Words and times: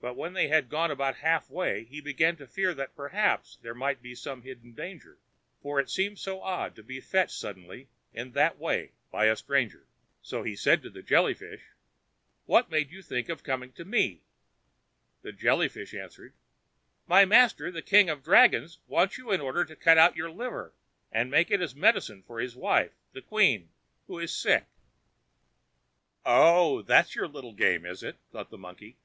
But 0.00 0.16
when 0.16 0.32
they 0.32 0.48
had 0.48 0.68
gone 0.68 0.90
about 0.90 1.18
half 1.18 1.48
way, 1.48 1.84
he 1.84 2.00
began 2.00 2.36
to 2.38 2.48
fear 2.48 2.74
that 2.74 2.96
perhaps 2.96 3.58
there 3.62 3.76
might 3.76 4.02
be 4.02 4.12
some 4.12 4.42
hidden 4.42 4.72
danger, 4.74 5.20
for 5.62 5.78
it 5.78 5.88
seemed 5.88 6.18
so 6.18 6.40
odd 6.42 6.74
to 6.74 6.82
be 6.82 6.98
fetched 7.00 7.36
suddenly 7.38 7.88
in 8.12 8.32
that 8.32 8.58
way 8.58 8.90
by 9.12 9.26
a 9.26 9.36
stranger. 9.36 9.86
So 10.20 10.42
he 10.42 10.56
said 10.56 10.82
to 10.82 10.90
the 10.90 11.00
Jelly 11.00 11.32
fish: 11.34 11.60
"What 12.46 12.72
made 12.72 12.90
you 12.90 13.02
think 13.02 13.28
of 13.28 13.44
coming 13.44 13.70
for 13.70 13.84
me?" 13.84 14.24
The 15.22 15.30
Jelly 15.30 15.68
fish 15.68 15.94
answered: 15.94 16.34
"My 17.06 17.24
master, 17.24 17.70
the 17.70 17.82
king 17.82 18.10
of 18.10 18.22
the 18.22 18.24
dragons, 18.30 18.80
wants 18.88 19.16
you 19.16 19.30
in 19.30 19.40
order 19.40 19.64
to 19.64 19.76
cut 19.76 19.96
out 19.96 20.16
your 20.16 20.32
liver, 20.32 20.74
and 21.12 21.30
give 21.30 21.52
it 21.52 21.60
as 21.60 21.76
medicine 21.76 22.24
to 22.24 22.34
his 22.34 22.56
wife, 22.56 22.96
the 23.12 23.22
queen, 23.22 23.68
who 24.08 24.18
is 24.18 24.34
sick." 24.34 24.64
"Oh! 26.24 26.82
that's 26.82 27.14
your 27.14 27.28
little 27.28 27.52
game, 27.52 27.86
is 27.86 28.02
it?" 28.02 28.16
thought 28.32 28.50
the 28.50 28.58
monkey. 28.58 28.96